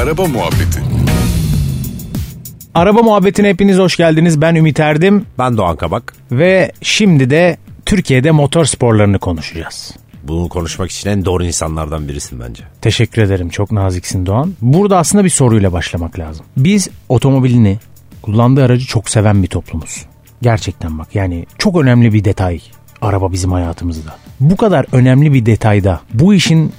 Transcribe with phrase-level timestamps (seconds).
[0.00, 0.80] Araba Muhabbeti
[2.74, 4.40] Araba muhabbetine hepiniz hoş geldiniz.
[4.40, 6.14] Ben Ümit Erdim Ben Doğan Kabak.
[6.32, 9.94] ve şimdi de Türkiye'de motor sporlarını konuşacağız.
[10.22, 12.64] Bunu konuşmak için en doğru insanlardan birisin bence.
[12.80, 13.48] Teşekkür ederim.
[13.48, 14.54] Çok naziksin Doğan.
[14.62, 16.46] Burada aslında bir soruyla başlamak lazım.
[16.56, 17.78] Biz otomobilini,
[18.22, 20.06] kullandığı aracı çok seven bir toplumuz.
[20.42, 22.60] Gerçekten bak yani çok önemli bir detay
[23.02, 24.16] araba bizim hayatımızda.
[24.40, 26.72] Bu kadar önemli bir detayda bu işin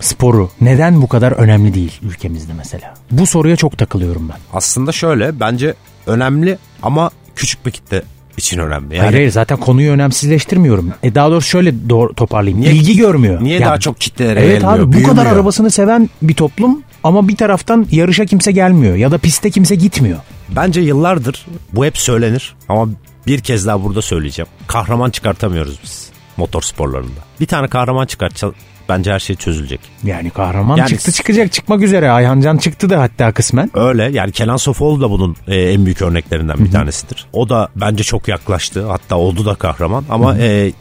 [0.00, 2.94] sporu neden bu kadar önemli değil ülkemizde mesela?
[3.10, 4.36] Bu soruya çok takılıyorum ben.
[4.52, 5.74] Aslında şöyle bence
[6.06, 8.02] önemli ama küçük bir kitle
[8.36, 8.94] için önemli.
[8.94, 10.92] Yani Hayır hayır zaten konuyu önemsizleştirmiyorum.
[11.02, 12.60] E daha doğrusu şöyle doğru toparlayayım.
[12.60, 13.42] Niye- İlgi görmüyor.
[13.44, 15.26] Niye Ya- daha çok kitlelere Evet yayılmıyor, abi bu kadar büyümüyor?
[15.36, 20.18] arabasını seven bir toplum ama bir taraftan yarışa kimse gelmiyor ya da piste kimse gitmiyor.
[20.56, 22.88] Bence yıllardır bu hep söylenir ama
[23.26, 24.48] bir kez daha burada söyleyeceğim.
[24.66, 27.20] Kahraman çıkartamıyoruz biz motor sporlarında.
[27.40, 28.52] Bir tane kahraman çıkartsa
[28.90, 29.80] bence her şey çözülecek.
[30.04, 32.10] Yani kahraman Yani- çıktı çıkacak çıkmak üzere.
[32.10, 33.70] Ayhancan çıktı da hatta kısmen.
[33.74, 37.26] Öyle yani Kenan Sofoğlu da bunun e, en büyük örneklerinden bir tanesidir.
[37.32, 40.72] O da bence çok yaklaştı hatta oldu da kahraman ama e,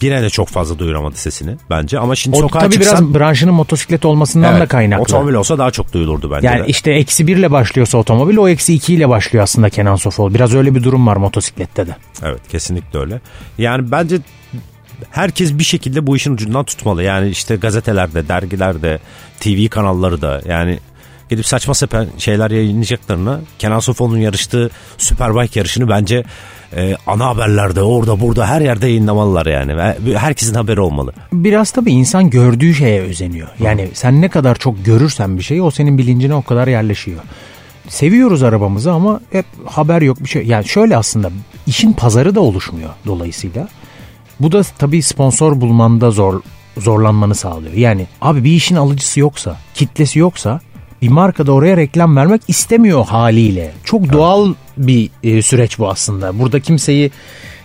[0.00, 1.98] yine de çok fazla duyuramadı sesini bence.
[1.98, 2.98] Ama şimdi O sokağa tabii çıksan...
[2.98, 5.02] biraz branşının motosiklet olmasından da Evet, kaynaklı.
[5.02, 6.66] Otomobil olsa daha çok duyulurdu bence Yani de.
[6.66, 10.34] işte eksi birle başlıyorsa otomobil o eksi iki ile başlıyor aslında Kenan Sofoğlu.
[10.34, 11.96] Biraz öyle bir durum var motosiklette de.
[12.22, 13.20] Evet kesinlikle öyle.
[13.58, 14.18] Yani bence
[15.10, 17.02] herkes bir şekilde bu işin ucundan tutmalı.
[17.02, 18.98] Yani işte gazetelerde, dergilerde,
[19.40, 20.78] TV kanalları da yani
[21.30, 26.24] gidip saçma sapan şeyler yayınlayacaklarına Kenan Sofoğlu'nun yarıştığı Superbike yarışını bence
[26.76, 29.96] e, ana haberlerde orada burada her yerde yayınlamalılar yani.
[30.16, 31.12] Herkesin haberi olmalı.
[31.32, 33.48] Biraz tabii insan gördüğü şeye özeniyor.
[33.60, 37.20] Yani sen ne kadar çok görürsen bir şeyi o senin bilincine o kadar yerleşiyor.
[37.88, 40.46] Seviyoruz arabamızı ama hep haber yok bir şey.
[40.46, 41.30] Yani şöyle aslında
[41.66, 43.68] işin pazarı da oluşmuyor dolayısıyla.
[44.40, 46.40] Bu da tabii sponsor bulmanda zor
[46.78, 47.72] zorlanmanı sağlıyor.
[47.72, 50.60] Yani abi bir işin alıcısı yoksa, kitlesi yoksa
[51.02, 53.72] bir marka da oraya reklam vermek istemiyor haliyle.
[53.84, 56.38] Çok doğal bir e, süreç bu aslında.
[56.38, 57.10] Burada kimseyi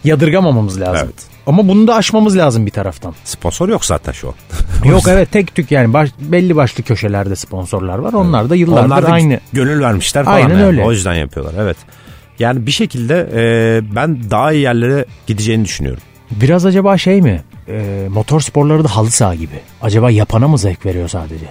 [0.03, 1.08] yadırgamamamız lazım.
[1.08, 1.25] Evet.
[1.47, 3.14] Ama bunu da aşmamız lazım bir taraftan.
[3.24, 4.34] Sponsor yok zaten şu an.
[4.90, 8.14] Yok evet tek tük yani baş, belli başlı köşelerde sponsorlar var.
[8.14, 9.40] Onlar da yıllardır Onlar da aynı.
[9.53, 10.36] gönül vermişler falan.
[10.36, 10.64] Aynen yani.
[10.64, 10.84] öyle.
[10.84, 11.78] O yüzden yapıyorlar evet.
[12.40, 16.03] Yani bir şekilde e, ben daha iyi yerlere gideceğini düşünüyorum.
[16.32, 17.42] Biraz acaba şey mi?
[17.70, 19.60] E, motor sporları da halı saha gibi.
[19.82, 21.46] Acaba yapana mı zevk veriyor sadece?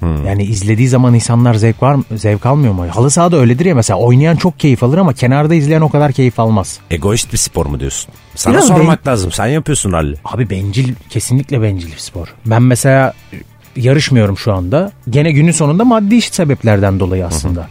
[0.00, 0.26] Hmm.
[0.26, 2.86] Yani izlediği zaman insanlar zevk var mı- zevk almıyor mu?
[2.90, 6.40] Halı sahada öyledir ya mesela oynayan çok keyif alır ama kenarda izleyen o kadar keyif
[6.40, 6.78] almaz.
[6.90, 8.14] Egoist bir spor mu diyorsun?
[8.34, 9.32] Sana Biraz sormak lazım.
[9.32, 10.16] Sen yapıyorsun ralli.
[10.24, 12.34] Abi bencil kesinlikle bencil bir spor.
[12.46, 13.12] Ben mesela
[13.76, 14.92] yarışmıyorum şu anda.
[15.10, 17.68] Gene günün sonunda maddi sebeplerden dolayı aslında.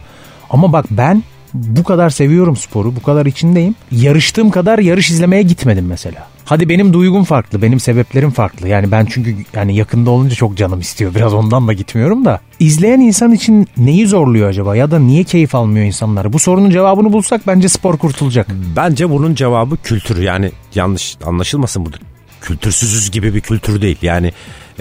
[0.50, 1.22] Ama bak ben
[1.54, 3.74] bu kadar seviyorum sporu, bu kadar içindeyim.
[3.90, 6.26] Yarıştığım kadar yarış izlemeye gitmedim mesela.
[6.44, 8.68] Hadi benim duygum farklı, benim sebeplerim farklı.
[8.68, 11.14] Yani ben çünkü yani yakında olunca çok canım istiyor.
[11.14, 12.40] Biraz ondan da gitmiyorum da.
[12.58, 16.32] İzleyen insan için neyi zorluyor acaba ya da niye keyif almıyor insanlar?
[16.32, 18.46] Bu sorunun cevabını bulsak bence spor kurtulacak.
[18.76, 20.22] Bence bunun cevabı kültür.
[20.22, 21.98] Yani yanlış anlaşılmasın burada.
[22.40, 23.98] Kültürsüzüz gibi bir kültür değil.
[24.02, 24.32] Yani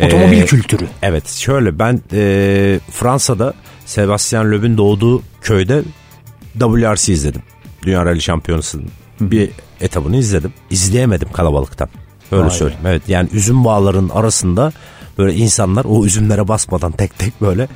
[0.01, 0.87] Otomobil e, kültürü.
[1.01, 3.53] Evet şöyle ben e, Fransa'da
[3.85, 5.83] Sebastian Loeb'ün doğduğu köyde
[6.53, 7.41] WRC izledim.
[7.83, 8.89] Dünya Rally Şampiyonası'nın
[9.21, 9.49] bir
[9.81, 10.53] etabını izledim.
[10.69, 11.89] İzleyemedim kalabalıktan.
[12.31, 12.49] Öyle be.
[12.49, 12.83] söyleyeyim.
[12.87, 14.71] Evet yani üzüm bağların arasında
[15.17, 17.67] böyle insanlar o üzümlere basmadan tek tek böyle.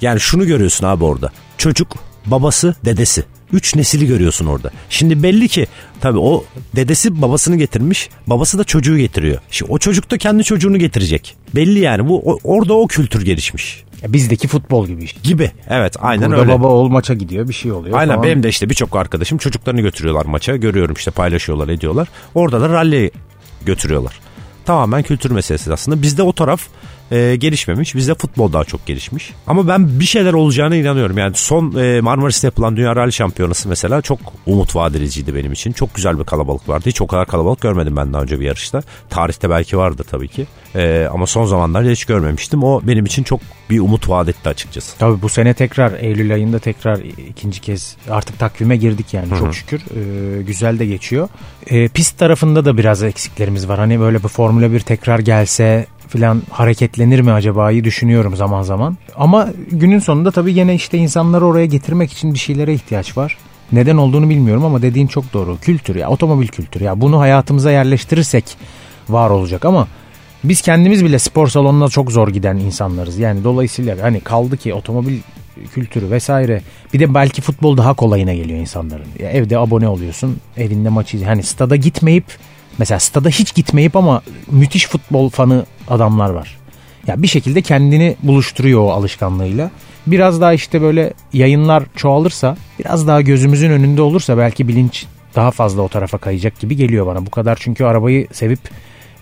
[0.00, 1.30] Yani şunu görüyorsun abi orada.
[1.58, 1.96] Çocuk,
[2.26, 3.24] babası, dedesi.
[3.52, 4.70] Üç nesili görüyorsun orada.
[4.90, 5.66] Şimdi belli ki
[6.00, 6.44] tabii o
[6.76, 9.38] dedesi babasını getirmiş, babası da çocuğu getiriyor.
[9.50, 11.36] Şimdi o çocuk da kendi çocuğunu getirecek.
[11.54, 15.20] Belli yani bu o- orada o kültür gelişmiş Ya bizdeki futbol gibi işte.
[15.22, 15.50] gibi.
[15.68, 16.52] Evet aynen Burada öyle.
[16.52, 17.98] baba oğul maça gidiyor bir şey oluyor.
[17.98, 18.26] Aynen falan.
[18.28, 20.56] benim de işte birçok arkadaşım çocuklarını götürüyorlar maça.
[20.56, 22.08] Görüyorum işte paylaşıyorlar ediyorlar.
[22.34, 23.10] Orada da rally
[23.66, 24.20] götürüyorlar.
[24.64, 26.02] Tamamen kültür meselesi aslında.
[26.02, 26.62] Bizde o taraf
[27.10, 27.94] e, gelişmemiş.
[27.94, 29.32] Bizde futbol daha çok gelişmiş.
[29.46, 31.18] Ama ben bir şeyler olacağına inanıyorum.
[31.18, 35.72] Yani son e, Marmaris'te yapılan Dünya Rally Şampiyonası mesela çok umut vaat ediciydi benim için.
[35.72, 36.84] Çok güzel bir kalabalık vardı.
[36.86, 38.82] Hiç o kadar kalabalık görmedim ben daha önce bir yarışta.
[39.10, 40.46] Tarihte belki vardı tabii ki.
[40.74, 42.64] E, ama son zamanlarda hiç görmemiştim.
[42.64, 43.40] O benim için çok
[43.70, 44.98] bir umut vaat etti açıkçası.
[44.98, 46.98] Tabii bu sene tekrar Eylül ayında tekrar
[47.28, 49.80] ikinci kez artık takvime girdik yani çok şükür.
[49.80, 51.28] Ee, güzel de geçiyor.
[51.66, 53.78] Ee, pist tarafında da biraz eksiklerimiz var.
[53.78, 58.96] Hani böyle bir Formula 1 tekrar gelse filan hareketlenir mi acaba'yı düşünüyorum zaman zaman.
[59.16, 63.36] Ama günün sonunda tabii gene işte insanları oraya getirmek için bir şeylere ihtiyaç var.
[63.72, 65.58] Neden olduğunu bilmiyorum ama dediğin çok doğru.
[65.58, 68.44] Kültür ya otomobil kültürü ya bunu hayatımıza yerleştirirsek
[69.08, 69.88] var olacak ama
[70.44, 73.18] biz kendimiz bile spor salonuna çok zor giden insanlarız.
[73.18, 75.18] Yani dolayısıyla hani kaldı ki otomobil
[75.74, 76.62] kültürü vesaire.
[76.94, 79.06] Bir de belki futbol daha kolayına geliyor insanların.
[79.18, 81.34] Ya evde abone oluyorsun, evinde maçı izliyorsun.
[81.34, 82.24] Hani stada gitmeyip
[82.78, 86.58] mesela stada hiç gitmeyip ama müthiş futbol fanı adamlar var.
[87.06, 89.70] Ya bir şekilde kendini buluşturuyor o alışkanlığıyla.
[90.06, 95.82] Biraz daha işte böyle yayınlar çoğalırsa, biraz daha gözümüzün önünde olursa belki bilinç daha fazla
[95.82, 97.26] o tarafa kayacak gibi geliyor bana.
[97.26, 98.60] Bu kadar çünkü arabayı sevip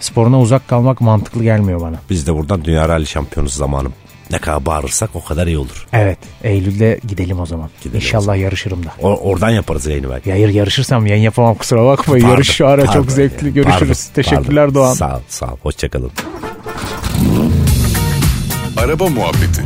[0.00, 1.96] sporuna uzak kalmak mantıklı gelmiyor bana.
[2.10, 3.88] Biz de buradan Dünya Rally Şampiyonuz zamanı
[4.32, 5.86] ne kadar bağırırsak o kadar iyi olur.
[5.92, 7.70] Evet Eylül'de gidelim o zaman.
[7.82, 8.36] Gidelim İnşallah o zaman.
[8.36, 8.88] yarışırım da.
[9.02, 10.28] O- oradan yaparız yayını belki.
[10.28, 12.22] Yayır yarışırsam yayın yapamam kusura bakmayın.
[12.22, 13.46] Pardon, Yarış şu ara pardon çok zevkli.
[13.46, 14.08] ya, Görüşürüz.
[14.08, 14.74] pardon, Teşekkürler pardon.
[14.74, 14.94] Doğan.
[14.94, 15.56] Sağ ol, sağ ol.
[15.62, 16.10] Hoşçakalın.
[18.76, 19.62] Araba Muhabbeti